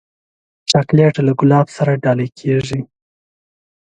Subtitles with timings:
[0.69, 2.79] چاکلېټ له ګلاب سره ډالۍ کېږي.